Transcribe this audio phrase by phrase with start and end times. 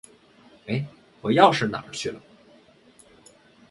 [0.65, 0.83] 哎，
[1.21, 2.19] 我钥匙哪儿去了？